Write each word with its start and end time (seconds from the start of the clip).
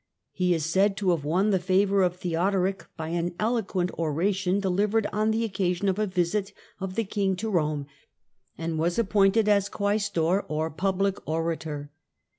He 0.31 0.55
is 0.55 0.65
said 0.65 0.97
to 0.97 1.11
have 1.11 1.23
won 1.23 1.51
the 1.51 1.59
favour 1.59 2.01
of 2.01 2.15
Theodoric 2.15 2.87
by 2.97 3.11
^ 3.11 3.33
eloquent 3.39 3.91
oration 3.99 4.59
delivered 4.59 5.05
on 5.13 5.29
the 5.29 5.43
occasion 5.43 5.87
of 5.87 5.99
a 5.99 6.07
visit 6.07 6.53
f 6.81 6.95
the 6.95 7.03
King 7.03 7.35
to 7.35 7.51
Eome, 7.51 7.85
and 8.57 8.79
was 8.79 8.97
appointed 8.97 9.47
as 9.47 9.69
Quaestor, 9.69 10.43
or 10.47 10.71
Public 10.71 11.17
Orator. 11.29 11.91